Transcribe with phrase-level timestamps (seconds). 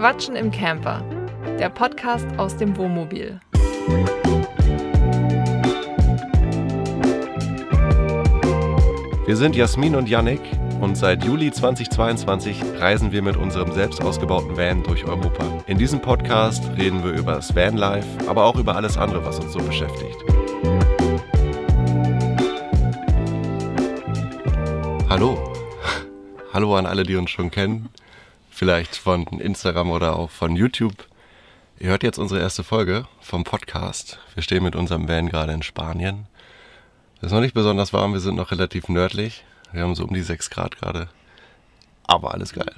[0.00, 1.04] Quatschen im Camper,
[1.58, 3.38] der Podcast aus dem Wohnmobil.
[9.26, 10.40] Wir sind Jasmin und Yannick
[10.80, 15.44] und seit Juli 2022 reisen wir mit unserem selbst ausgebauten Van durch Europa.
[15.66, 19.52] In diesem Podcast reden wir über das Vanlife, aber auch über alles andere, was uns
[19.52, 20.16] so beschäftigt.
[25.10, 25.36] Hallo.
[26.54, 27.90] Hallo an alle, die uns schon kennen.
[28.60, 31.06] Vielleicht von Instagram oder auch von YouTube.
[31.78, 34.18] Ihr hört jetzt unsere erste Folge vom Podcast.
[34.34, 36.26] Wir stehen mit unserem Van gerade in Spanien.
[37.20, 39.46] Es ist noch nicht besonders warm, wir sind noch relativ nördlich.
[39.72, 41.08] Wir haben so um die 6 Grad gerade.
[42.06, 42.74] Aber alles geil.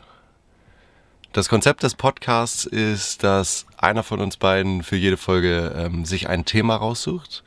[1.32, 6.28] Das Konzept des Podcasts ist, dass einer von uns beiden für jede Folge ähm, sich
[6.28, 7.42] ein Thema raussucht.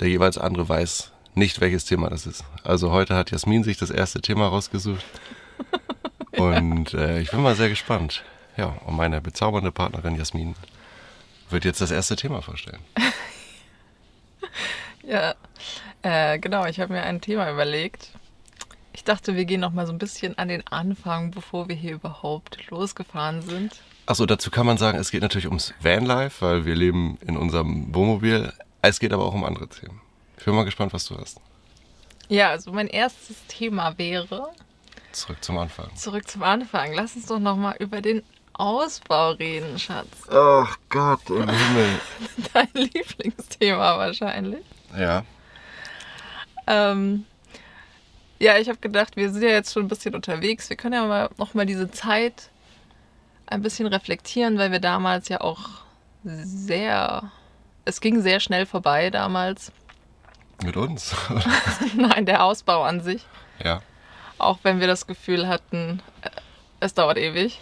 [0.00, 2.44] Der jeweils andere weiß nicht, welches Thema das ist.
[2.62, 5.04] Also heute hat Jasmin sich das erste Thema rausgesucht.
[6.36, 8.24] Und äh, ich bin mal sehr gespannt.
[8.56, 10.54] Ja, und meine bezaubernde Partnerin Jasmin
[11.50, 12.80] wird jetzt das erste Thema vorstellen.
[15.06, 15.34] Ja,
[16.02, 18.10] äh, genau, ich habe mir ein Thema überlegt.
[18.94, 21.92] Ich dachte, wir gehen noch mal so ein bisschen an den Anfang, bevor wir hier
[21.92, 23.82] überhaupt losgefahren sind.
[24.06, 27.94] Achso, dazu kann man sagen, es geht natürlich ums Vanlife, weil wir leben in unserem
[27.94, 28.52] Wohnmobil.
[28.82, 30.00] Es geht aber auch um andere Themen.
[30.38, 31.40] Ich bin mal gespannt, was du hast.
[32.28, 34.52] Ja, also mein erstes Thema wäre
[35.14, 35.94] Zurück zum Anfang.
[35.96, 36.92] zurück zum Anfang.
[36.92, 40.08] Lass uns doch noch mal über den Ausbau reden, Schatz.
[40.30, 42.00] Ach Gott, im Himmel.
[42.52, 44.64] Dein Lieblingsthema wahrscheinlich.
[44.96, 45.24] Ja.
[46.66, 47.24] Ähm,
[48.38, 50.68] ja, ich habe gedacht, wir sind ja jetzt schon ein bisschen unterwegs.
[50.68, 52.50] Wir können ja mal noch mal diese Zeit
[53.46, 55.68] ein bisschen reflektieren, weil wir damals ja auch
[56.24, 57.30] sehr,
[57.84, 59.72] es ging sehr schnell vorbei damals.
[60.64, 61.14] Mit uns.
[61.96, 63.24] Nein, der Ausbau an sich.
[63.62, 63.80] ja.
[64.38, 66.30] Auch wenn wir das Gefühl hatten, äh,
[66.80, 67.60] es dauert ewig.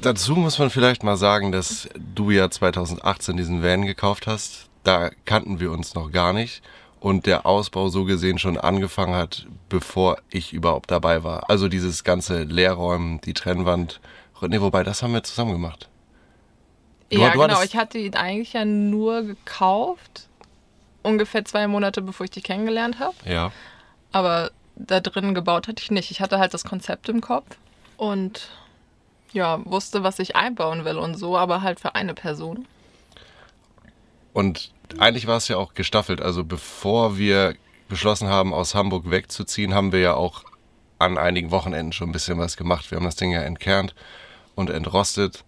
[0.00, 4.68] Dazu muss man vielleicht mal sagen, dass du ja 2018 diesen Van gekauft hast.
[4.84, 6.62] Da kannten wir uns noch gar nicht.
[7.00, 11.48] Und der Ausbau so gesehen schon angefangen hat, bevor ich überhaupt dabei war.
[11.50, 14.00] Also dieses ganze Leerräumen, die Trennwand.
[14.42, 15.88] Nee, wobei, das haben wir zusammen gemacht.
[17.10, 17.62] Du- ja, du genau.
[17.62, 20.28] Ich hatte ihn eigentlich ja nur gekauft,
[21.02, 23.14] ungefähr zwei Monate bevor ich dich kennengelernt habe.
[23.24, 23.50] Ja.
[24.12, 26.10] Aber da drin gebaut hatte ich nicht.
[26.10, 27.56] Ich hatte halt das Konzept im Kopf
[27.96, 28.48] und
[29.32, 32.66] ja, wusste, was ich einbauen will und so, aber halt für eine Person.
[34.32, 36.20] Und eigentlich war es ja auch gestaffelt.
[36.20, 37.54] Also bevor wir
[37.88, 40.44] beschlossen haben, aus Hamburg wegzuziehen, haben wir ja auch
[40.98, 42.90] an einigen Wochenenden schon ein bisschen was gemacht.
[42.90, 43.94] Wir haben das Ding ja entkernt
[44.54, 45.44] und entrostet.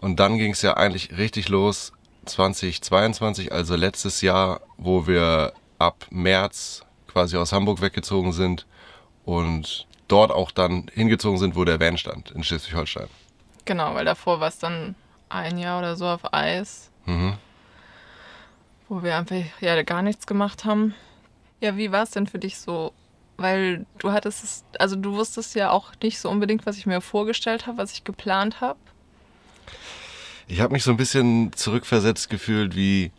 [0.00, 1.92] Und dann ging es ja eigentlich richtig los
[2.26, 6.84] 2022, also letztes Jahr, wo wir ab März
[7.14, 8.66] quasi aus Hamburg weggezogen sind
[9.24, 13.06] und dort auch dann hingezogen sind, wo der Van stand, in Schleswig-Holstein.
[13.64, 14.96] Genau, weil davor war es dann
[15.28, 17.34] ein Jahr oder so auf Eis, Mhm.
[18.88, 20.94] wo wir einfach ja gar nichts gemacht haben.
[21.60, 22.92] Ja, wie war es denn für dich so?
[23.36, 27.00] Weil du hattest es, also du wusstest ja auch nicht so unbedingt, was ich mir
[27.00, 28.78] vorgestellt habe, was ich geplant habe.
[30.46, 33.12] Ich habe mich so ein bisschen zurückversetzt gefühlt wie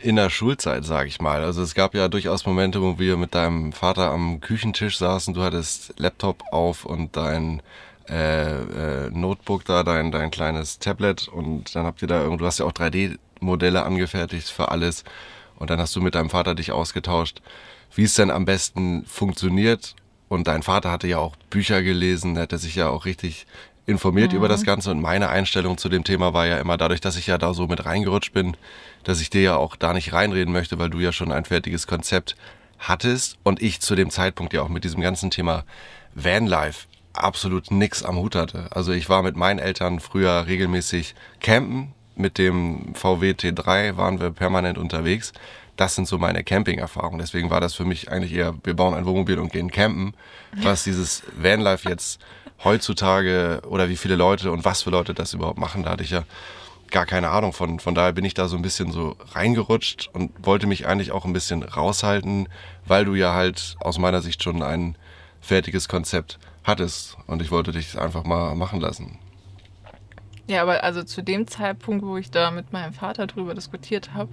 [0.00, 1.42] in der Schulzeit, sage ich mal.
[1.42, 5.34] Also es gab ja durchaus Momente, wo wir mit deinem Vater am Küchentisch saßen.
[5.34, 7.62] Du hattest Laptop auf und dein
[8.08, 12.46] äh, äh, Notebook da, dein, dein kleines Tablet und dann habt ihr da irgendwo, du
[12.46, 15.04] hast ja auch 3D-Modelle angefertigt für alles
[15.56, 17.42] und dann hast du mit deinem Vater dich ausgetauscht,
[17.94, 19.94] wie es denn am besten funktioniert
[20.28, 23.46] und dein Vater hatte ja auch Bücher gelesen, der hatte sich ja auch richtig
[23.88, 27.16] informiert über das Ganze und meine Einstellung zu dem Thema war ja immer dadurch, dass
[27.16, 28.54] ich ja da so mit reingerutscht bin,
[29.02, 31.86] dass ich dir ja auch da nicht reinreden möchte, weil du ja schon ein fertiges
[31.86, 32.36] Konzept
[32.78, 35.64] hattest und ich zu dem Zeitpunkt ja auch mit diesem ganzen Thema
[36.14, 38.68] Vanlife absolut nix am Hut hatte.
[38.70, 41.94] Also ich war mit meinen Eltern früher regelmäßig campen.
[42.14, 45.32] Mit dem VW T3 waren wir permanent unterwegs.
[45.76, 47.20] Das sind so meine Camping-Erfahrungen.
[47.20, 50.14] Deswegen war das für mich eigentlich eher, wir bauen ein Wohnmobil und gehen campen.
[50.56, 52.20] Was dieses Vanlife jetzt
[52.64, 56.10] heutzutage oder wie viele Leute und was für Leute das überhaupt machen, da hatte ich
[56.10, 56.24] ja
[56.90, 57.80] gar keine Ahnung von.
[57.80, 61.24] Von daher bin ich da so ein bisschen so reingerutscht und wollte mich eigentlich auch
[61.24, 62.48] ein bisschen raushalten,
[62.86, 64.96] weil du ja halt aus meiner Sicht schon ein
[65.40, 69.18] fertiges Konzept hattest und ich wollte dich einfach mal machen lassen.
[70.46, 74.30] Ja, aber also zu dem Zeitpunkt, wo ich da mit meinem Vater drüber diskutiert habe,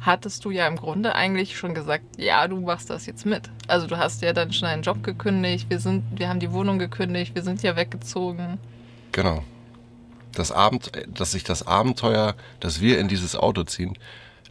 [0.00, 3.50] hattest du ja im Grunde eigentlich schon gesagt, ja, du machst das jetzt mit.
[3.66, 6.78] Also du hast ja dann schon einen Job gekündigt, wir sind, wir haben die Wohnung
[6.78, 8.58] gekündigt, wir sind ja weggezogen.
[9.12, 9.42] Genau.
[10.34, 13.98] Das Abend, dass ich das Abenteuer, dass wir in dieses Auto ziehen,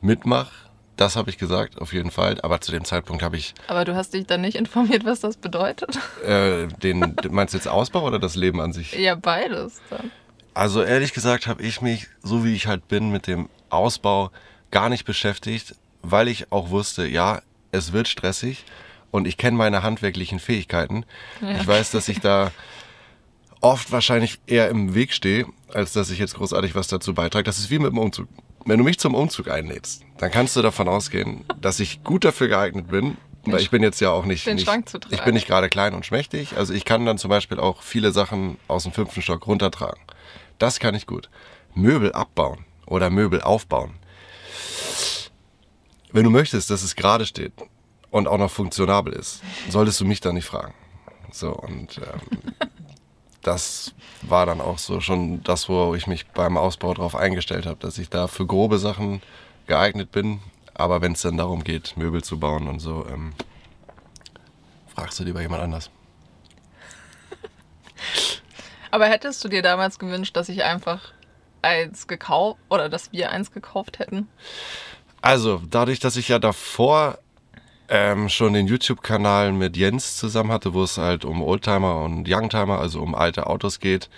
[0.01, 0.51] mitmach,
[0.97, 2.41] das habe ich gesagt, auf jeden Fall.
[2.41, 5.37] Aber zu dem Zeitpunkt habe ich Aber du hast dich dann nicht informiert, was das
[5.37, 5.97] bedeutet?
[6.25, 8.93] äh, den, meinst du jetzt Ausbau oder das Leben an sich?
[8.93, 10.11] Ja, beides dann.
[10.53, 14.31] Also ehrlich gesagt habe ich mich, so wie ich halt bin, mit dem Ausbau
[14.71, 17.41] gar nicht beschäftigt, weil ich auch wusste, ja,
[17.71, 18.65] es wird stressig
[19.11, 21.05] und ich kenne meine handwerklichen Fähigkeiten.
[21.41, 21.57] Ja.
[21.57, 22.51] Ich weiß, dass ich da
[23.61, 27.43] oft wahrscheinlich eher im Weg stehe, als dass ich jetzt großartig was dazu beitrage.
[27.43, 28.27] Das ist wie mit dem Umzug.
[28.65, 32.47] Wenn du mich zum Umzug einlädst, dann kannst du davon ausgehen, dass ich gut dafür
[32.47, 33.17] geeignet bin.
[33.45, 35.15] Weil ich bin jetzt ja auch nicht, Den nicht Schrank zu tragen.
[35.15, 36.57] ich bin nicht gerade klein und schmächtig.
[36.57, 40.01] Also ich kann dann zum Beispiel auch viele Sachen aus dem fünften Stock runtertragen.
[40.59, 41.29] Das kann ich gut.
[41.73, 43.93] Möbel abbauen oder Möbel aufbauen.
[46.17, 47.53] Wenn du möchtest, dass es gerade steht
[48.09, 50.73] und auch noch funktionabel ist, solltest du mich dann nicht fragen.
[51.31, 52.41] So, und ähm,
[53.43, 53.93] das
[54.23, 57.99] war dann auch so schon das, wo ich mich beim Ausbau darauf eingestellt habe, dass
[57.99, 59.21] ich da für grobe Sachen
[59.67, 60.39] geeignet bin.
[60.73, 63.33] Aber wenn es dann darum geht, Möbel zu bauen und so, ähm,
[64.95, 65.91] fragst du lieber jemand anders.
[68.89, 71.13] Aber hättest du dir damals gewünscht, dass ich einfach
[71.61, 74.27] eins gekauft oder dass wir eins gekauft hätten?
[75.21, 77.17] Also, dadurch, dass ich ja davor
[77.89, 82.79] ähm, schon den YouTube-Kanal mit Jens zusammen hatte, wo es halt um Oldtimer und Youngtimer,
[82.79, 84.09] also um alte Autos geht,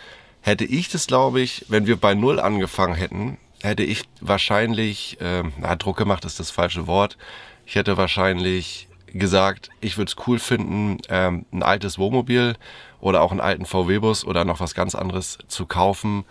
[0.41, 5.53] hätte ich das, glaube ich, wenn wir bei Null angefangen hätten, hätte ich wahrscheinlich, ähm,
[5.57, 7.17] na, Druck gemacht ist das falsche Wort,
[7.65, 12.55] ich hätte wahrscheinlich gesagt, ich würde es cool finden, ähm, ein altes Wohnmobil
[12.99, 16.25] oder auch einen alten VW-Bus oder noch was ganz anderes zu kaufen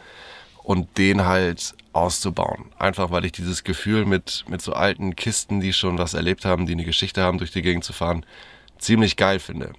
[0.68, 2.66] und den halt auszubauen.
[2.78, 6.66] Einfach weil ich dieses Gefühl mit, mit so alten Kisten, die schon was erlebt haben,
[6.66, 8.26] die eine Geschichte haben, durch die Gegend zu fahren,
[8.76, 9.72] ziemlich geil finde.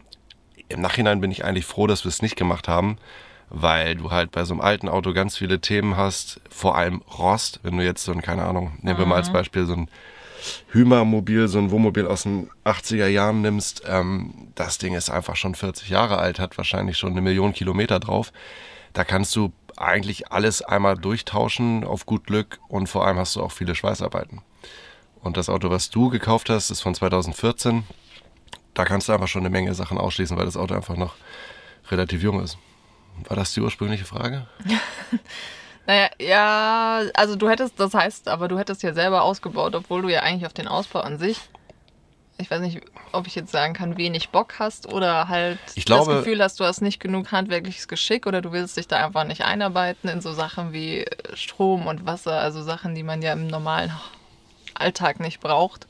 [0.68, 2.98] Im Nachhinein bin ich eigentlich froh, dass wir es nicht gemacht haben,
[3.52, 7.60] weil du halt bei so einem alten Auto ganz viele Themen hast, vor allem Rost,
[7.62, 9.92] wenn du jetzt so ein, keine Ahnung, nehmen wir mal als Beispiel so ein
[10.72, 15.54] Hümer-Mobil, so ein Wohnmobil aus den 80er Jahren nimmst, ähm, das Ding ist einfach schon
[15.54, 18.34] 40 Jahre alt, hat wahrscheinlich schon eine Million Kilometer drauf.
[18.94, 23.42] Da kannst du eigentlich alles einmal durchtauschen auf gut Glück und vor allem hast du
[23.42, 24.42] auch viele Schweißarbeiten.
[25.22, 27.84] Und das Auto, was du gekauft hast, ist von 2014.
[28.74, 31.16] Da kannst du einfach schon eine Menge Sachen ausschließen, weil das Auto einfach noch
[31.90, 32.58] relativ jung ist.
[33.28, 34.48] War das die ursprüngliche Frage?
[35.90, 40.10] Naja, ja, also du hättest, das heißt, aber du hättest ja selber ausgebaut, obwohl du
[40.10, 41.40] ja eigentlich auf den Ausbau an sich,
[42.40, 42.82] ich weiß nicht,
[43.12, 46.60] ob ich jetzt sagen kann, wenig Bock hast oder halt Ich glaube- das Gefühl hast,
[46.60, 50.22] du hast nicht genug handwerkliches Geschick oder du willst dich da einfach nicht einarbeiten in
[50.22, 53.92] so Sachen wie Strom und Wasser, also Sachen, die man ja im normalen
[54.74, 55.86] Alltag nicht braucht.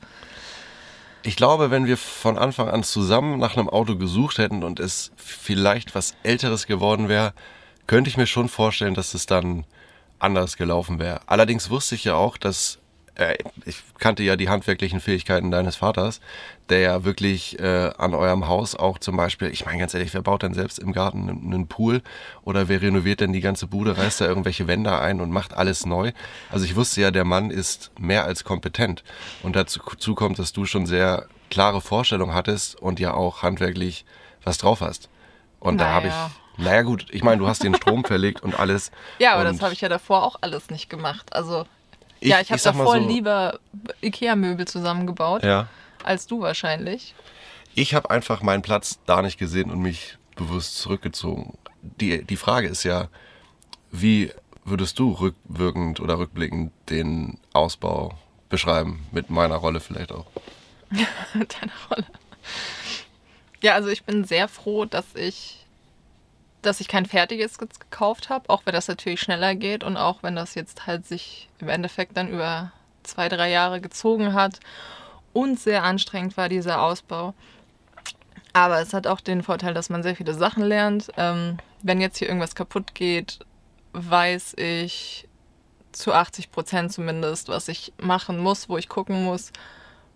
[1.22, 5.12] Ich glaube, wenn wir von Anfang an zusammen nach einem Auto gesucht hätten und es
[5.16, 7.32] vielleicht was Älteres geworden wäre,
[7.86, 9.64] könnte ich mir schon vorstellen, dass es dann
[10.18, 11.20] anders gelaufen wäre.
[11.26, 12.78] Allerdings wusste ich ja auch, dass
[13.14, 16.20] äh, ich kannte ja die handwerklichen Fähigkeiten deines Vaters,
[16.68, 20.22] der ja wirklich äh, an eurem Haus auch zum Beispiel, ich meine ganz ehrlich, wer
[20.22, 22.02] baut denn selbst im Garten einen, Pool
[22.42, 25.86] oder wer renoviert denn die ganze Bude, reißt da irgendwelche Wände ein und macht alles
[25.86, 26.12] neu?
[26.50, 29.04] Also ich wusste ja, der Mann ist mehr als kompetent
[29.42, 34.04] und dazu dazu kommt, dass du schon sehr klare Vorstellungen hattest und ja auch handwerklich
[34.44, 35.08] was drauf hast.
[35.58, 36.30] Und da habe Naja.
[36.56, 38.90] ich, naja gut, ich meine, du hast den Strom verlegt und alles.
[39.18, 41.34] Ja, aber das habe ich ja davor auch alles nicht gemacht.
[41.34, 41.66] Also,
[42.20, 43.58] ja, ich habe davor so, lieber
[44.02, 45.68] Ikea-Möbel zusammengebaut Ja.
[46.04, 47.14] als du wahrscheinlich.
[47.74, 51.56] Ich habe einfach meinen Platz da nicht gesehen und mich bewusst zurückgezogen.
[51.82, 53.08] Die, die Frage ist ja,
[53.90, 54.32] wie
[54.64, 59.06] würdest du rückwirkend oder rückblickend den Ausbau beschreiben?
[59.12, 60.26] Mit meiner Rolle vielleicht auch.
[61.34, 62.06] mit deiner Rolle.
[63.62, 65.59] Ja, also ich bin sehr froh, dass ich,
[66.62, 70.22] dass ich kein fertiges jetzt gekauft habe, auch wenn das natürlich schneller geht und auch
[70.22, 74.60] wenn das jetzt halt sich im Endeffekt dann über zwei, drei Jahre gezogen hat
[75.32, 77.34] und sehr anstrengend war dieser Ausbau.
[78.52, 81.10] Aber es hat auch den Vorteil, dass man sehr viele Sachen lernt.
[81.16, 83.38] Ähm, wenn jetzt hier irgendwas kaputt geht,
[83.92, 85.28] weiß ich
[85.92, 89.52] zu 80 Prozent zumindest, was ich machen muss, wo ich gucken muss,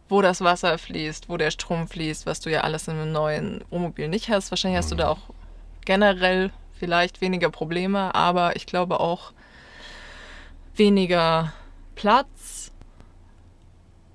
[0.09, 3.65] wo das Wasser fließt, wo der Strom fließt, was du ja alles in einem neuen
[3.71, 4.51] Wohnmobil nicht hast.
[4.51, 5.34] Wahrscheinlich hast du da auch
[5.85, 9.33] generell vielleicht weniger Probleme, aber ich glaube auch
[10.77, 11.53] weniger
[11.95, 12.73] Platz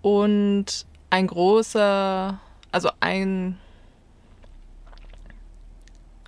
[0.02, 2.40] und ein großer,
[2.72, 3.58] also ein,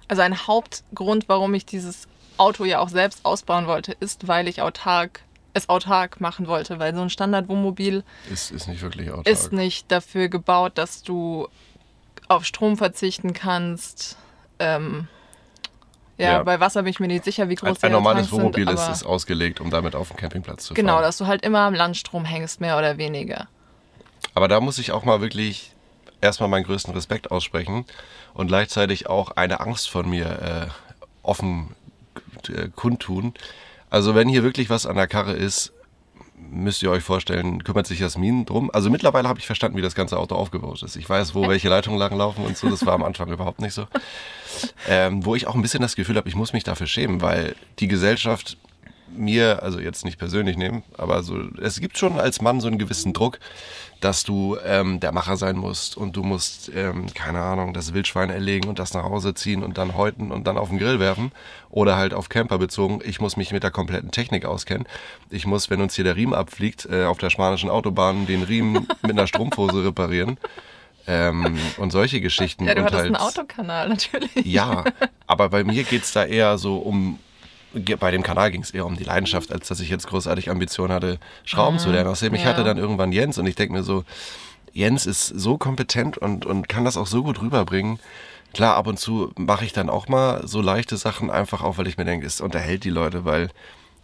[0.08, 2.08] also ein Hauptgrund, warum ich dieses
[2.38, 5.22] Auto ja auch selbst ausbauen wollte, ist, weil ich autark
[5.54, 9.28] es autark machen wollte, weil so ein Standard-Wohnmobil Ist, ist nicht wirklich autark.
[9.28, 11.48] ist nicht dafür gebaut, dass du
[12.30, 14.18] auf Strom verzichten kannst.
[14.60, 15.10] Ähm,
[16.18, 16.44] ja, Ja.
[16.44, 18.76] bei Wasser bin ich mir nicht sicher, wie groß ein, ein normales Tanks Wohnmobil sind,
[18.78, 21.04] ist, ist ausgelegt, um damit auf dem Campingplatz zu Genau, fahren.
[21.04, 23.48] dass du halt immer am Landstrom hängst, mehr oder weniger.
[24.34, 25.74] Aber da muss ich auch mal wirklich
[26.22, 27.86] erstmal meinen größten Respekt aussprechen
[28.34, 30.68] und gleichzeitig auch eine Angst von mir äh,
[31.24, 31.76] offen
[32.48, 33.34] äh, kundtun.
[33.90, 35.74] Also wenn hier wirklich was an der Karre ist,
[36.50, 38.70] müsst ihr euch vorstellen, kümmert sich Jasmin drum.
[38.72, 40.96] Also mittlerweile habe ich verstanden, wie das ganze Auto aufgebaut ist.
[40.96, 42.70] Ich weiß, wo welche Leitungen lang laufen und so.
[42.70, 43.88] Das war am Anfang überhaupt nicht so.
[44.88, 47.56] Ähm, wo ich auch ein bisschen das Gefühl habe, ich muss mich dafür schämen, weil
[47.80, 48.58] die Gesellschaft
[49.16, 52.78] mir, also jetzt nicht persönlich nehmen, aber so, es gibt schon als Mann so einen
[52.78, 53.40] gewissen Druck,
[54.02, 58.32] dass du ähm, der Macher sein musst und du musst, ähm, keine Ahnung, das Wildschwein
[58.32, 61.32] erlegen und das nach Hause ziehen und dann häuten und dann auf den Grill werfen
[61.70, 63.00] oder halt auf Camper bezogen.
[63.06, 64.88] Ich muss mich mit der kompletten Technik auskennen.
[65.30, 68.88] Ich muss, wenn uns hier der Riemen abfliegt, äh, auf der spanischen Autobahn den Riemen
[69.04, 70.38] mit einer Strumpfhose reparieren.
[71.08, 72.66] Ähm, und solche Geschichten.
[72.66, 74.46] Ja, du hattest halt, einen Autokanal natürlich.
[74.46, 74.84] Ja,
[75.28, 77.20] aber bei mir geht's da eher so um,
[78.00, 80.92] bei dem Kanal ging es eher um die Leidenschaft, als dass ich jetzt großartig Ambition
[80.92, 82.10] hatte, Schrauben zu lernen.
[82.10, 82.50] Außerdem, ich ja.
[82.50, 84.04] hatte dann irgendwann Jens und ich denke mir so,
[84.74, 88.00] Jens ist so kompetent und, und kann das auch so gut rüberbringen.
[88.54, 91.88] Klar, ab und zu mache ich dann auch mal so leichte Sachen, einfach auch, weil
[91.88, 93.50] ich mir denke, es unterhält die Leute, weil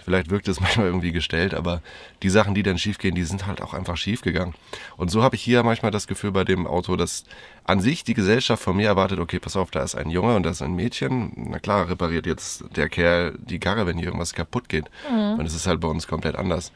[0.03, 1.81] vielleicht wirkt es manchmal irgendwie gestellt, aber
[2.23, 4.53] die Sachen, die dann schiefgehen, die sind halt auch einfach schief gegangen.
[4.97, 7.25] Und so habe ich hier manchmal das Gefühl bei dem Auto, dass
[7.63, 10.43] an sich die Gesellschaft von mir erwartet, okay, pass auf, da ist ein Junge und
[10.43, 11.31] da ist ein Mädchen.
[11.35, 14.85] Na klar, repariert jetzt der Kerl die Karre, wenn hier irgendwas kaputt geht.
[15.37, 16.71] Und es ist halt bei uns komplett anders.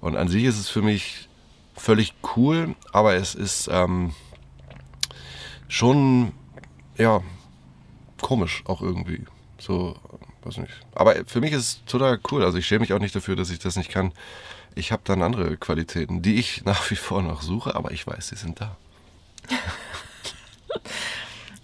[0.00, 1.28] Und an sich ist es für mich
[1.76, 4.12] völlig cool, aber es ist ähm,
[5.68, 6.32] schon,
[6.96, 7.22] ja,
[8.20, 9.24] komisch auch irgendwie.
[9.58, 9.96] So,
[10.44, 10.72] weiß nicht.
[10.94, 12.44] Aber für mich ist es total cool.
[12.44, 14.12] Also ich schäme mich auch nicht dafür, dass ich das nicht kann.
[14.74, 18.28] Ich habe dann andere Qualitäten, die ich nach wie vor noch suche, aber ich weiß,
[18.28, 18.76] sie sind da.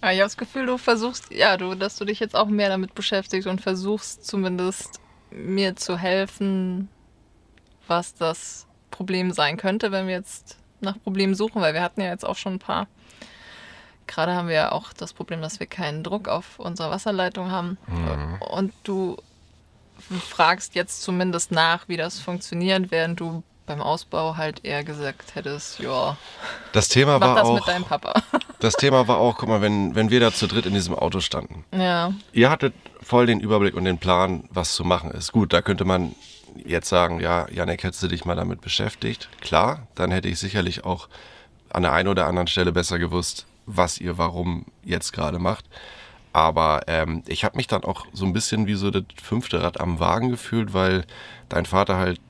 [0.02, 2.70] Ja, ich habe das Gefühl, du versuchst, ja, du, dass du dich jetzt auch mehr
[2.70, 4.98] damit beschäftigst und versuchst zumindest
[5.30, 6.88] mir zu helfen,
[7.86, 12.08] was das Problem sein könnte, wenn wir jetzt nach Problemen suchen, weil wir hatten ja
[12.08, 12.88] jetzt auch schon ein paar.
[14.10, 17.78] Gerade haben wir ja auch das Problem, dass wir keinen Druck auf unserer Wasserleitung haben.
[18.50, 19.16] Und du
[20.28, 25.78] fragst jetzt zumindest nach, wie das funktioniert, während du beim Ausbau halt eher gesagt hättest,
[25.78, 26.16] ja,
[26.72, 28.14] Das Thema mach war das auch, mit deinem Papa.
[28.58, 31.20] das Thema war auch, guck mal, wenn, wenn wir da zu dritt in diesem Auto
[31.20, 31.64] standen.
[31.70, 32.12] ja.
[32.32, 35.30] Ihr hattet voll den Überblick und den Plan, was zu machen ist.
[35.30, 36.16] Gut, da könnte man
[36.56, 39.28] jetzt sagen, ja, Janek, hättest du dich mal damit beschäftigt?
[39.40, 41.08] Klar, dann hätte ich sicherlich auch
[41.68, 43.46] an der einen oder anderen Stelle besser gewusst,
[43.76, 45.64] was ihr warum jetzt gerade macht.
[46.32, 49.80] Aber ähm, ich habe mich dann auch so ein bisschen wie so das fünfte Rad
[49.80, 51.04] am Wagen gefühlt, weil
[51.48, 52.20] dein Vater halt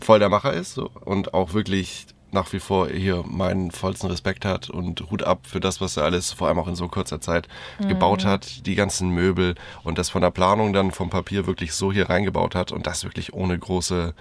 [0.00, 4.44] voll der Macher ist so, und auch wirklich nach wie vor hier meinen vollsten Respekt
[4.44, 7.20] hat und Hut ab für das, was er alles, vor allem auch in so kurzer
[7.20, 7.48] Zeit,
[7.80, 11.90] gebaut hat, die ganzen Möbel und das von der Planung dann vom Papier wirklich so
[11.90, 14.14] hier reingebaut hat und das wirklich ohne große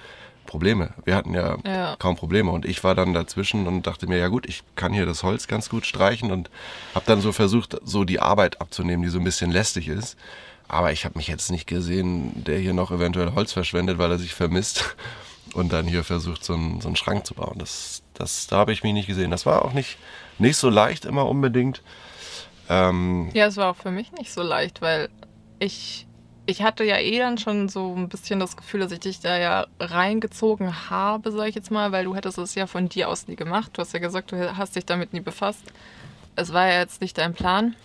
[0.48, 0.90] Probleme.
[1.06, 1.96] Wir hatten ja, Ja.
[2.00, 5.06] kaum Probleme und ich war dann dazwischen und dachte mir, ja gut, ich kann hier
[5.06, 6.50] das Holz ganz gut streichen und
[6.96, 10.18] habe dann so versucht, so die Arbeit abzunehmen, die so ein bisschen lästig ist.
[10.68, 14.18] Aber ich habe mich jetzt nicht gesehen, der hier noch eventuell Holz verschwendet, weil er
[14.18, 14.96] sich vermisst
[15.54, 17.58] und dann hier versucht, so einen, so einen Schrank zu bauen.
[17.60, 19.30] Das, das, da habe ich mich nicht gesehen.
[19.32, 19.98] Das war auch nicht,
[20.40, 21.84] nicht so leicht immer unbedingt.
[22.70, 25.10] Ähm, Ja, es war auch für mich nicht so leicht, weil
[25.60, 26.07] ich,
[26.48, 29.38] ich hatte ja eh dann schon so ein bisschen das Gefühl, dass ich dich da
[29.38, 33.28] ja reingezogen habe, sag ich jetzt mal, weil du hättest es ja von dir aus
[33.28, 33.72] nie gemacht.
[33.74, 35.62] Du hast ja gesagt, du hast dich damit nie befasst.
[36.38, 37.76] Es war ja jetzt nicht dein Plan.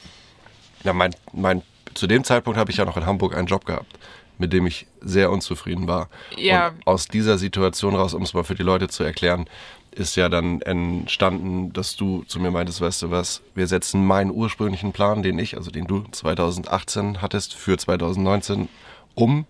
[0.84, 1.62] ja, mein, mein,
[1.94, 3.98] zu dem Zeitpunkt habe ich ja noch in Hamburg einen Job gehabt,
[4.38, 6.08] mit dem ich sehr unzufrieden war.
[6.36, 6.68] Ja.
[6.68, 9.46] Und aus dieser Situation raus, um es mal für die Leute zu erklären,
[9.92, 14.30] ist ja dann entstanden, dass du zu mir meintest, weißt du was, wir setzen meinen
[14.30, 18.68] ursprünglichen Plan, den ich, also den du 2018 hattest, für 2019
[19.14, 19.46] um,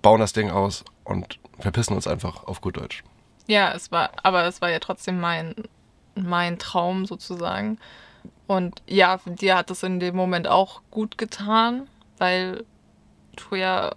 [0.00, 3.02] bauen das Ding aus und verpissen uns einfach auf gut Deutsch.
[3.46, 5.54] Ja, es war, aber es war ja trotzdem mein,
[6.14, 7.78] mein Traum sozusagen.
[8.46, 11.88] Und ja, dir hat es in dem Moment auch gut getan,
[12.18, 12.64] weil
[13.36, 13.92] du ja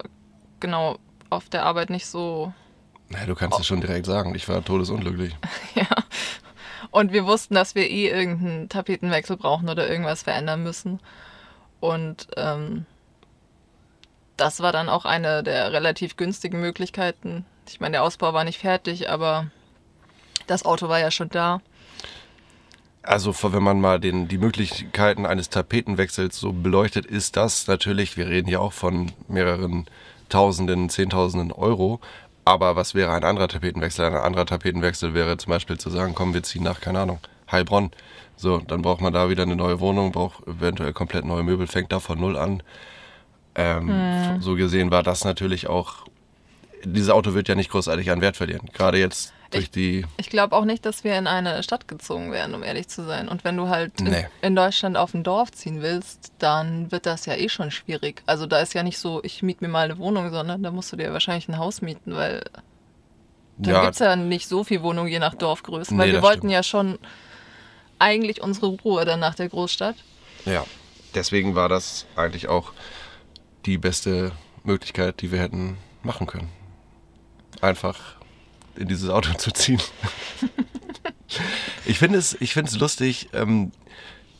[0.59, 0.97] genau
[1.29, 2.53] auf der Arbeit nicht so
[3.11, 5.35] Na, du kannst es schon direkt sagen, ich war todesunglücklich.
[5.75, 5.87] Ja.
[6.89, 10.99] Und wir wussten, dass wir eh irgendeinen Tapetenwechsel brauchen oder irgendwas verändern müssen.
[11.79, 12.85] Und ähm,
[14.35, 17.45] das war dann auch eine der relativ günstigen Möglichkeiten.
[17.69, 19.47] Ich meine, der Ausbau war nicht fertig, aber
[20.47, 21.61] das Auto war ja schon da.
[23.03, 28.27] Also wenn man mal den, die Möglichkeiten eines Tapetenwechsels so beleuchtet, ist das natürlich, wir
[28.27, 29.85] reden hier auch von mehreren
[30.29, 31.99] Tausenden, Zehntausenden Euro.
[32.43, 34.05] Aber was wäre ein anderer Tapetenwechsel?
[34.05, 37.19] Ein anderer Tapetenwechsel wäre zum Beispiel zu sagen, komm, wir ziehen nach, keine Ahnung,
[37.51, 37.91] Heilbronn.
[38.35, 41.91] So, dann braucht man da wieder eine neue Wohnung, braucht eventuell komplett neue Möbel, fängt
[41.91, 42.63] da von null an.
[43.53, 46.05] Ähm, So gesehen war das natürlich auch,
[46.83, 48.69] dieses Auto wird ja nicht großartig an Wert verlieren.
[48.73, 50.05] Gerade jetzt durch die.
[50.17, 53.27] Ich glaube auch nicht, dass wir in eine Stadt gezogen werden, um ehrlich zu sein.
[53.29, 54.27] Und wenn du halt in, Nee.
[54.41, 58.23] in Deutschland auf ein Dorf ziehen willst, dann wird das ja eh schon schwierig.
[58.25, 60.91] Also da ist ja nicht so, ich miete mir mal eine Wohnung, sondern da musst
[60.91, 62.43] du dir wahrscheinlich ein Haus mieten, weil
[63.57, 65.93] da Ja, gibt's ja nicht so viel Wohnungen je nach Dorfgröße.
[65.93, 66.53] Nee, weil wir das wollten stimmt.
[66.53, 66.97] ja schon
[67.99, 69.95] eigentlich unsere Ruhe dann nach der Großstadt.
[70.45, 70.65] ja.
[71.13, 72.71] Deswegen war das eigentlich auch
[73.65, 74.31] die beste
[74.63, 76.47] Möglichkeit, die wir hätten machen können.
[77.59, 78.15] Einfach
[78.75, 79.81] in dieses Auto zu ziehen.
[81.85, 83.71] ich finde es, ich finde es lustig, ähm,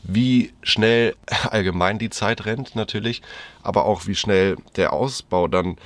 [0.04, 1.16] wie schnell
[1.50, 3.22] allgemein die Zeit rennt natürlich,
[3.62, 5.78] aber auch wie schnell der Ausbau dann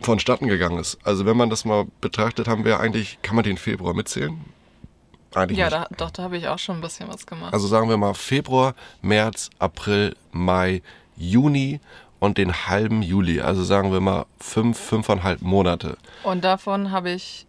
[0.00, 0.98] vonstatten gegangen ist.
[1.04, 4.44] Also wenn man das mal betrachtet, haben wir eigentlich, kann man den Februar mitzählen?
[5.34, 7.52] Eigentlich Ja, da, doch, da habe ich auch schon ein bisschen was gemacht.
[7.52, 10.82] Also sagen wir mal Februar, März, April, Mai,
[11.16, 11.80] Juni
[12.18, 13.40] und den halben Juli.
[13.40, 15.96] Also sagen wir mal fünf, fünfeinhalb Monate.
[16.24, 17.46] Und davon habe ich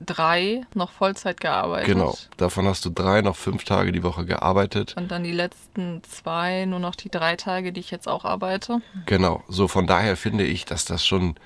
[0.00, 1.88] drei noch Vollzeit gearbeitet.
[1.88, 2.16] Genau.
[2.36, 4.94] Davon hast du drei, noch fünf Tage die Woche gearbeitet.
[4.96, 8.80] Und dann die letzten zwei, nur noch die drei Tage, die ich jetzt auch arbeite.
[9.06, 9.42] Genau.
[9.48, 11.36] So von daher finde ich, dass das schon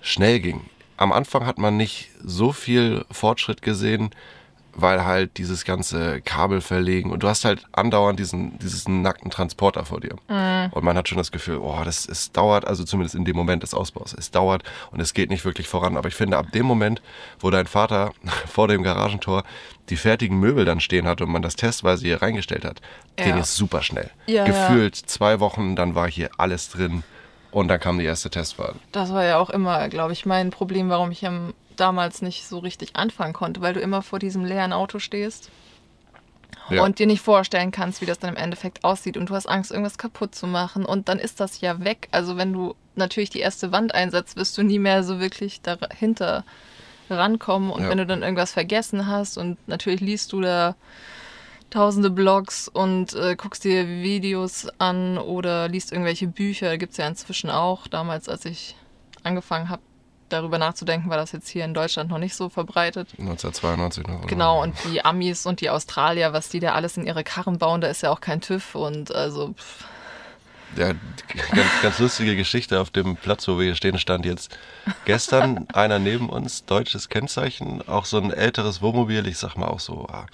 [0.00, 0.68] schnell ging.
[0.98, 4.10] Am Anfang hat man nicht so viel Fortschritt gesehen,
[4.78, 9.84] weil halt dieses ganze Kabel verlegen und du hast halt andauernd diesen, diesen nackten Transporter
[9.86, 10.16] vor dir.
[10.70, 13.62] Und man hat schon das Gefühl, oh, das es dauert, also zumindest in dem Moment
[13.62, 15.96] des Ausbaus, es dauert und es geht nicht wirklich voran.
[15.96, 17.00] Aber ich finde, ab dem Moment,
[17.40, 18.12] wo dein Vater
[18.46, 19.44] vor dem Garagentor
[19.88, 22.80] die fertigen Möbel dann stehen hat und man das testweise hier reingestellt hat,
[23.16, 23.38] ging Ja.
[23.38, 24.10] es super schnell.
[24.26, 27.02] Ja, Gefühlt zwei Wochen, dann war hier alles drin
[27.56, 28.76] und dann kam die erste Testfahrt.
[28.92, 32.58] Das war ja auch immer, glaube ich, mein Problem, warum ich am, damals nicht so
[32.58, 35.50] richtig anfangen konnte, weil du immer vor diesem leeren Auto stehst
[36.68, 36.82] Ja.
[36.82, 39.70] und dir nicht vorstellen kannst, wie das dann im Endeffekt aussieht und du hast Angst,
[39.70, 42.08] irgendwas kaputt zu machen und dann ist das ja weg.
[42.10, 46.44] Also wenn du natürlich die erste Wand einsetzt, wirst du nie mehr so wirklich dahinter
[47.08, 47.88] rankommen und Ja.
[47.88, 50.74] wenn du dann irgendwas vergessen hast und natürlich liest du da
[51.70, 57.06] tausende Blogs und äh, guckst dir Videos an oder liest irgendwelche Bücher, gibt es ja
[57.08, 57.86] inzwischen auch.
[57.88, 58.76] Damals, als ich
[59.22, 59.82] angefangen habe,
[60.28, 63.08] darüber nachzudenken, war das jetzt hier in Deutschland noch nicht so verbreitet.
[63.18, 64.18] 1992 noch.
[64.18, 64.26] oder?
[64.26, 67.80] Genau, und die Amis und die Australier, was die da alles in ihre Karren bauen,
[67.80, 69.84] da ist ja auch kein TÜV und also pff,
[70.76, 70.92] Ja,
[71.54, 74.58] ganz, ganz lustige Geschichte auf dem Platz, wo wir hier stehen, stand jetzt
[75.04, 79.80] gestern einer neben uns, deutsches Kennzeichen, auch so ein älteres Wohnmobil, ich sag mal auch
[79.80, 80.26] so ah,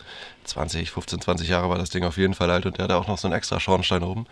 [0.45, 3.07] 20, 15, 20 Jahre war das Ding auf jeden Fall alt und der hatte auch
[3.07, 4.27] noch so einen extra Schornstein oben,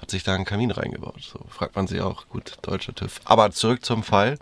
[0.00, 1.22] hat sich da einen Kamin reingebaut.
[1.22, 3.20] So fragt man sich auch, gut, deutscher TÜV.
[3.24, 4.38] Aber zurück zum Fall.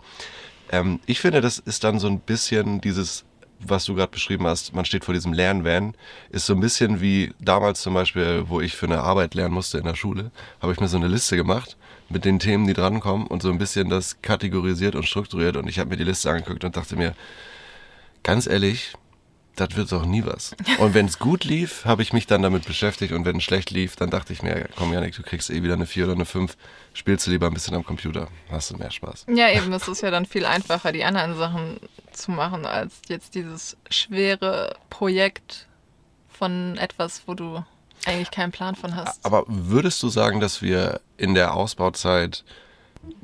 [0.71, 3.23] Ähm, ich finde, das ist dann so ein bisschen dieses,
[3.67, 5.93] was du gerade beschrieben hast, man steht vor diesem Lernvan,
[6.29, 9.77] ist so ein bisschen wie damals zum Beispiel, wo ich für eine Arbeit lernen musste
[9.77, 11.77] in der Schule, habe ich mir so eine Liste gemacht
[12.09, 15.79] mit den Themen, die drankommen und so ein bisschen das kategorisiert und strukturiert und ich
[15.79, 17.15] habe mir die Liste angeguckt und dachte mir,
[18.23, 18.93] ganz ehrlich,
[19.55, 20.55] das wird doch nie was.
[20.79, 23.71] Und wenn es gut lief, habe ich mich dann damit beschäftigt und wenn es schlecht
[23.71, 26.25] lief, dann dachte ich mir, komm Janik, du kriegst eh wieder eine 4 oder eine
[26.25, 26.57] 5,
[26.93, 29.25] spielst du lieber ein bisschen am Computer, hast du mehr Spaß.
[29.27, 31.79] ja eben, es ist ja dann viel einfacher, die anderen Sachen
[32.11, 35.67] zu machen, als jetzt dieses schwere Projekt
[36.29, 37.63] von etwas, wo du
[38.05, 39.23] eigentlich keinen Plan von hast.
[39.25, 42.43] Aber würdest du sagen, dass wir in der Ausbauzeit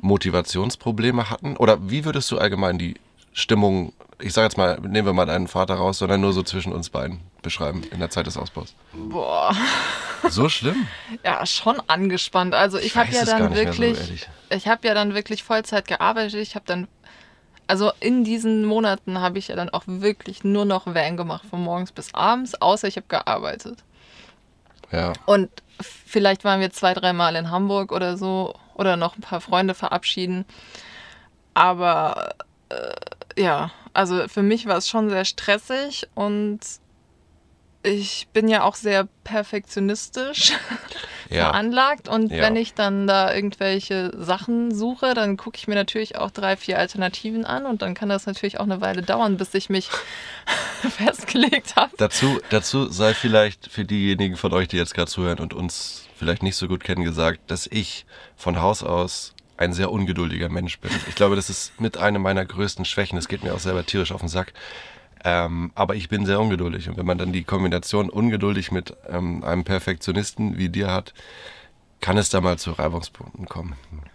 [0.00, 1.56] Motivationsprobleme hatten?
[1.56, 2.94] Oder wie würdest du allgemein die
[3.32, 6.72] Stimmung, ich sage jetzt mal, nehmen wir mal deinen Vater raus, sondern nur so zwischen
[6.72, 8.74] uns beiden beschreiben in der Zeit des Ausbaus?
[8.92, 9.54] Boah.
[10.28, 10.86] So schlimm?
[11.24, 12.54] Ja, schon angespannt.
[12.54, 14.28] Also ich, Ich habe ja dann so, wirklich, ehrlich.
[14.50, 16.34] ich habe ja dann wirklich Vollzeit gearbeitet.
[16.34, 16.88] Ich habe dann,
[17.66, 21.62] also in diesen Monaten habe ich ja dann auch wirklich nur noch Van gemacht, von
[21.62, 23.82] morgens bis abends, außer ich habe gearbeitet.
[24.92, 25.12] Ja.
[25.26, 29.74] Und vielleicht waren wir zwei, dreimal in Hamburg oder so oder noch ein paar Freunde
[29.74, 30.44] verabschieden.
[31.54, 32.34] Aber
[32.68, 32.94] äh,
[33.40, 36.60] ja, also für mich war es schon sehr stressig und
[37.82, 40.52] ich bin ja auch sehr perfektionistisch
[41.30, 41.44] Ja.
[41.44, 42.42] veranlagt und Ja.
[42.42, 46.76] wenn ich dann da irgendwelche Sachen suche, dann gucke ich mir natürlich auch drei, vier
[46.76, 49.88] Alternativen an und dann kann das natürlich auch eine Weile dauern, bis ich mich
[50.90, 51.92] festgelegt habe.
[51.98, 56.42] Dazu, dazu sei vielleicht für diejenigen von euch, die jetzt gerade zuhören und uns vielleicht
[56.42, 60.90] nicht so gut kennen, gesagt, dass ich von Haus aus ein sehr ungeduldiger Mensch bin.
[61.08, 63.16] Ich glaube, das ist mit einer meiner größten Schwächen.
[63.16, 64.52] Das geht mir auch selber tierisch auf den Sack.
[65.22, 66.88] Ähm, aber ich bin sehr ungeduldig.
[66.88, 71.12] Und wenn man dann die Kombination ungeduldig mit ähm, einem Perfektionisten wie dir hat,
[72.00, 73.74] kann es da mal zu Reibungspunkten kommen.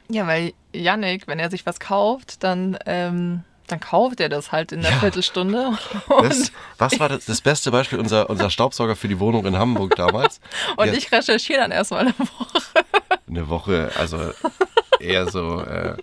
[0.09, 4.71] Ja, weil Yannick, wenn er sich was kauft, dann, ähm, dann kauft er das halt
[4.71, 4.99] in einer Ja.
[4.99, 5.77] Viertelstunde.
[6.23, 7.99] Das, was war das, das beste Beispiel?
[7.99, 10.39] Unser, unser Staubsauger für die Wohnung in Hamburg damals.
[10.77, 10.93] und Ja.
[10.93, 12.59] ich recherchiere dann erstmal eine Woche.
[13.27, 14.17] Eine Woche, also
[15.05, 15.95] eher so äh,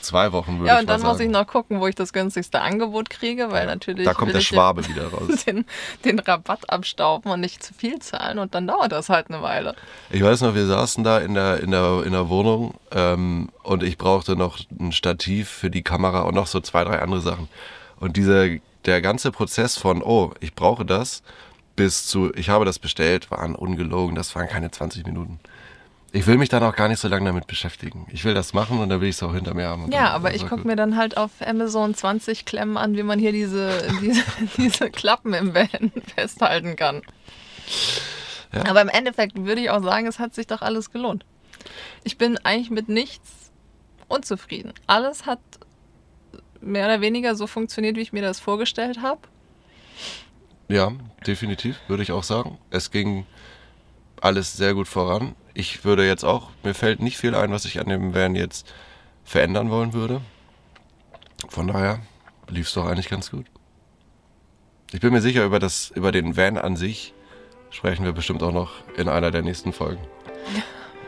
[0.00, 3.10] zwei Wochen würde Ja, und dann muss ich noch gucken, wo ich das günstigste Angebot
[3.10, 4.04] kriege, weil natürlich.
[4.04, 5.44] Da kommt der Schwabe wieder raus.
[5.44, 5.64] Den,
[6.04, 9.74] den Rabatt abstauben und nicht zu viel zahlen und dann dauert das halt eine Weile.
[10.10, 13.82] Ich weiß noch, wir saßen da in der, in der, in der Wohnung ähm, und
[13.82, 17.48] ich brauchte noch ein Stativ für die Kamera und noch so zwei, drei andere Sachen.
[18.00, 18.48] Und dieser,
[18.84, 21.22] der ganze Prozess von, oh, ich brauche das,
[21.76, 25.38] bis zu, ich habe das bestellt, waren ungelogen, das waren keine 20 Minuten.
[26.12, 28.06] Ich will mich dann auch gar nicht so lange damit beschäftigen.
[28.10, 29.92] Ich will das machen und dann will ich es auch hinter mir haben.
[29.92, 33.32] Ja, aber ich gucke mir dann halt auf Amazon 20 Klemmen an, wie man hier
[33.32, 34.22] diese, diese,
[34.56, 37.02] diese Klappen im Van festhalten kann.
[38.54, 38.66] Ja.
[38.66, 41.26] Aber im Endeffekt würde ich auch sagen, es hat sich doch alles gelohnt.
[42.04, 43.50] Ich bin eigentlich mit nichts
[44.08, 44.72] unzufrieden.
[44.86, 45.40] Alles hat
[46.62, 49.20] mehr oder weniger so funktioniert, wie ich mir das vorgestellt habe.
[50.68, 50.92] Ja,
[51.26, 52.58] definitiv, würde ich auch sagen.
[52.70, 53.26] Es ging
[54.22, 55.34] alles sehr gut voran.
[55.54, 58.72] Ich würde jetzt auch, mir fällt nicht viel ein, was ich an dem Van jetzt
[59.24, 60.20] verändern wollen würde.
[61.48, 62.00] Von daher
[62.48, 63.46] lief es doch eigentlich ganz gut.
[64.92, 67.12] Ich bin mir sicher, über, das, über den Van an sich
[67.70, 70.00] sprechen wir bestimmt auch noch in einer der nächsten Folgen.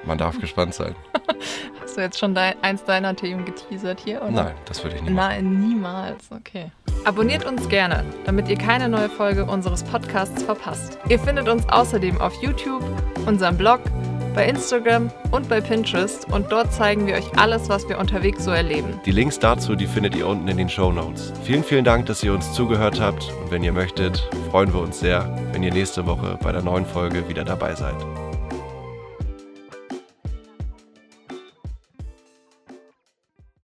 [0.05, 0.95] Man darf gespannt sein.
[1.83, 4.23] Hast du jetzt schon dein, eins deiner Themen geteasert hier?
[4.23, 4.31] Oder?
[4.31, 5.13] Nein, das würde ich nicht.
[5.15, 6.31] Nein, niemals.
[6.31, 6.71] Okay.
[7.05, 10.99] Abonniert uns gerne, damit ihr keine neue Folge unseres Podcasts verpasst.
[11.09, 12.83] Ihr findet uns außerdem auf YouTube,
[13.27, 13.81] unserem Blog,
[14.35, 18.51] bei Instagram und bei Pinterest und dort zeigen wir euch alles, was wir unterwegs so
[18.51, 19.01] erleben.
[19.05, 21.33] Die Links dazu, die findet ihr unten in den Show Notes.
[21.43, 23.33] Vielen, vielen Dank, dass ihr uns zugehört habt.
[23.43, 26.87] Und wenn ihr möchtet, freuen wir uns sehr, wenn ihr nächste Woche bei der neuen
[26.87, 27.97] Folge wieder dabei seid.